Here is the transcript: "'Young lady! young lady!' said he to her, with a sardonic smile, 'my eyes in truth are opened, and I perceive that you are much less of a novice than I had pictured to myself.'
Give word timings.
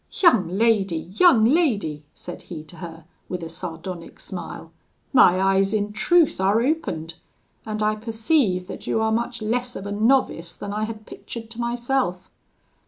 "'Young 0.19 0.47
lady! 0.47 1.11
young 1.19 1.45
lady!' 1.45 2.03
said 2.15 2.41
he 2.49 2.63
to 2.63 2.77
her, 2.77 3.05
with 3.29 3.43
a 3.43 3.49
sardonic 3.49 4.19
smile, 4.19 4.71
'my 5.13 5.39
eyes 5.39 5.75
in 5.75 5.93
truth 5.93 6.41
are 6.41 6.59
opened, 6.59 7.13
and 7.67 7.83
I 7.83 7.95
perceive 7.97 8.65
that 8.65 8.87
you 8.87 8.99
are 8.99 9.11
much 9.11 9.43
less 9.43 9.75
of 9.75 9.85
a 9.85 9.91
novice 9.91 10.55
than 10.55 10.73
I 10.73 10.85
had 10.85 11.05
pictured 11.05 11.51
to 11.51 11.59
myself.' 11.59 12.31